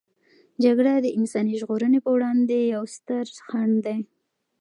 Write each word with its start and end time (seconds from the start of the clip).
جګړه 0.63 0.93
د 0.99 1.07
انساني 1.17 1.53
ژغورنې 1.61 1.99
په 2.05 2.09
وړاندې 2.15 2.57
یوې 2.73 2.89
سترې 2.97 3.35
خنډ 3.47 3.75
دی. 3.85 3.97